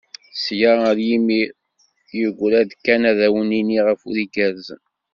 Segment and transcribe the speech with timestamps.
[0.41, 1.49] Sya ar yimir,
[2.17, 4.81] yegra-d kan ad awen-d-nini afud igerrzen.